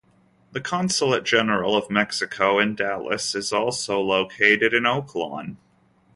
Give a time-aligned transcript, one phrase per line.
[0.53, 5.57] The Consulate-General of Mexico in Dallas is also located in Oak Lawn.